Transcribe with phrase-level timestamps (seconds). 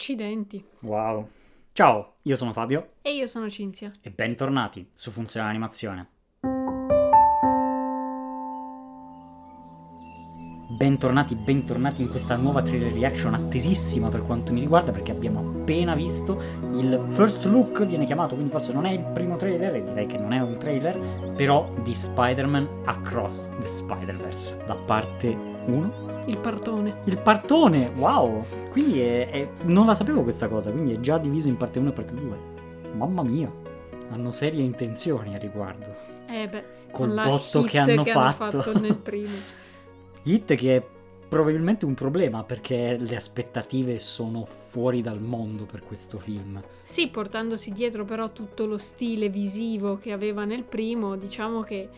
[0.00, 0.64] Accidenti.
[0.80, 1.28] Wow.
[1.72, 3.92] Ciao, io sono Fabio E io sono Cinzia.
[4.00, 6.08] e bentornati su Funzione Animazione.
[10.78, 15.94] Bentornati, bentornati in questa nuova trailer reaction attesissima per quanto mi riguarda perché abbiamo appena
[15.94, 16.40] visto
[16.72, 20.16] il first look, viene chiamato, quindi forse non è il primo trailer e direi che
[20.16, 26.94] non è un trailer, però di Spider-Man Across the Spider-Verse, la parte 1 Il partone.
[27.04, 28.44] il partone, wow!
[28.70, 31.88] Quindi è, è- non la sapevo questa cosa, quindi è già diviso in parte 1
[31.88, 32.38] e parte 2.
[32.94, 33.50] Mamma mia,
[34.10, 35.94] hanno serie intenzioni a riguardo.
[36.28, 38.78] Eh beh, Col con la botto hit che hanno fatto.
[38.78, 39.34] nel primo.
[40.24, 40.86] Hit che è
[41.28, 46.60] probabilmente un problema perché le aspettative sono fuori dal mondo per questo film.
[46.82, 51.88] Sì, portandosi dietro però tutto lo stile visivo che aveva nel primo, diciamo che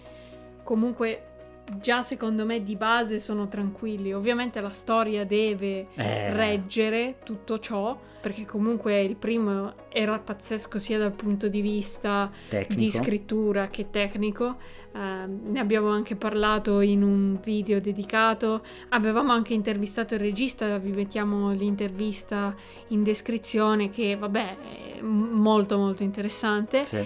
[0.62, 1.31] comunque
[1.80, 4.12] già secondo me di base sono tranquilli.
[4.12, 10.98] Ovviamente la storia deve Eh, reggere tutto ciò, perché comunque il primo era pazzesco sia
[10.98, 12.80] dal punto di vista tecnico.
[12.80, 14.56] di scrittura che tecnico.
[14.94, 18.62] Eh, ne abbiamo anche parlato in un video dedicato.
[18.90, 22.54] Avevamo anche intervistato il regista, vi mettiamo l'intervista
[22.88, 24.56] in descrizione che vabbè
[24.98, 26.84] è molto molto interessante.
[26.84, 27.04] Sì.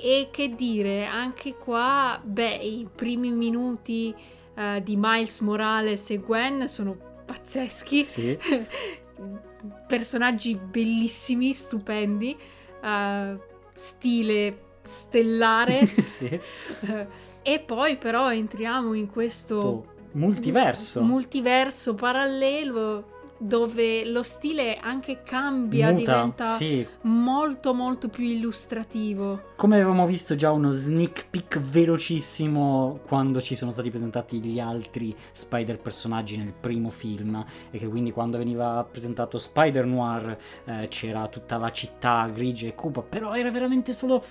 [0.00, 4.14] E che dire, anche qua, beh, i primi minuti
[4.54, 6.96] eh, di Miles Morales e Gwen sono
[7.26, 8.38] pazzeschi Sì.
[9.86, 12.36] personaggi bellissimi, stupendi,
[12.82, 13.36] eh,
[13.72, 15.86] stile stellare.
[16.02, 16.26] sì.
[16.26, 17.06] eh,
[17.42, 21.02] e poi però entriamo in questo Oh, multiverso.
[21.02, 26.86] multiverso parallelo dove lo stile anche cambia, Muta, diventa sì.
[27.02, 29.52] molto molto più illustrativo.
[29.56, 35.14] Come avevamo visto già uno sneak peek velocissimo quando ci sono stati presentati gli altri
[35.32, 41.28] Spider personaggi nel primo film e che quindi quando veniva presentato Spider Noir eh, c'era
[41.28, 44.22] tutta la città grigia e cupa, però era veramente solo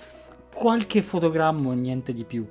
[0.52, 2.46] qualche fotogrammo, niente di più.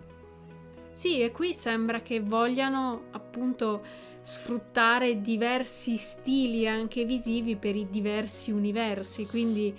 [0.92, 3.82] Sì, e qui sembra che vogliano appunto
[4.28, 9.74] sfruttare diversi stili anche visivi per i diversi universi, quindi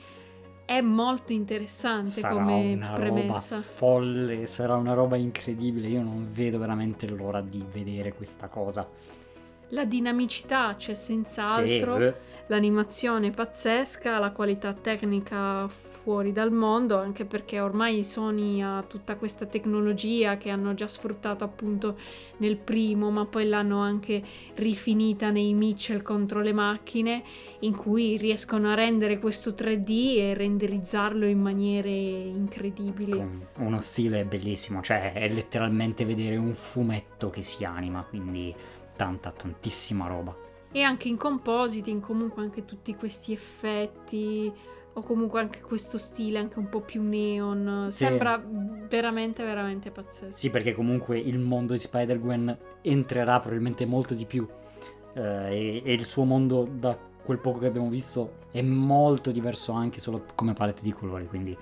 [0.65, 3.57] è molto interessante Sarà come una premessa.
[3.57, 8.89] roba folle, sarà una roba incredibile, io non vedo veramente l'ora di vedere questa cosa.
[9.71, 12.13] La dinamicità c'è senz'altro, Sì,
[12.47, 19.45] l'animazione pazzesca, la qualità tecnica fuori dal mondo, anche perché ormai Sony ha tutta questa
[19.45, 21.99] tecnologia che hanno già sfruttato appunto
[22.39, 24.23] nel primo, ma poi l'hanno anche
[24.55, 27.23] rifinita nei Mitchell contro le macchine,
[27.61, 33.11] in cui riescono a rendere questo 3D e renderizzarlo in maniere incredibili.
[33.11, 38.55] con uno stile bellissimo, cioè è letteralmente vedere un fumetto che si anima, quindi
[38.99, 40.37] tanta, tantissima roba.
[40.73, 44.53] E anche in compositing, comunque anche tutti questi effetti,
[44.93, 47.87] o comunque anche questo stile anche un po' più neon.
[47.91, 48.05] Sì.
[48.05, 48.43] Sembra
[48.89, 50.37] veramente, veramente pazzesco.
[50.37, 54.47] Sì, perché comunque il mondo di Spider-Gwen entrerà probabilmente molto di più
[55.15, 59.73] eh, e, e il suo mondo da quel poco che abbiamo visto è molto diverso
[59.73, 61.57] anche solo come palette di colori, quindi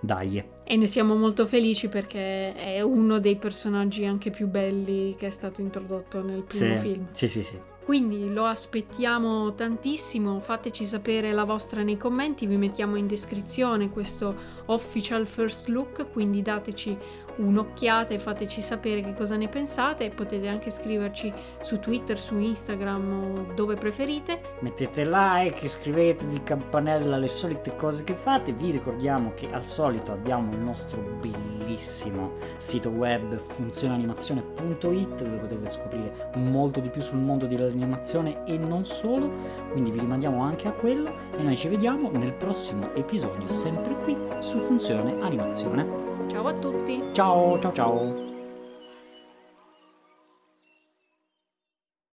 [0.00, 0.42] dai.
[0.64, 5.30] E ne siamo molto felici perché è uno dei personaggi anche più belli che è
[5.30, 7.06] stato introdotto nel primo Sì, film.
[7.10, 7.58] sì, sì, sì.
[7.84, 14.32] Quindi lo aspettiamo tantissimo, fateci sapere la vostra nei commenti, vi mettiamo in descrizione questo
[14.66, 16.96] official first look, quindi dateci
[17.36, 21.32] un'occhiata e fateci sapere che cosa ne pensate potete anche scriverci
[21.62, 24.40] su Twitter, su Instagram dove preferite.
[24.60, 28.52] Mettete like, iscrivetevi, campanella, le solite cose che fate.
[28.52, 36.30] Vi ricordiamo che al solito abbiamo il nostro bellissimo sito web funzioneanimazione.it dove potete scoprire
[36.36, 39.30] molto di più sul mondo dell'animazione e non solo.
[39.72, 44.16] Quindi vi rimandiamo anche a quello e noi ci vediamo nel prossimo episodio sempre qui
[44.40, 46.19] su Funzione Animazione.
[46.30, 47.02] Ciao a tutti!
[47.12, 48.29] Ciao ciao ciao!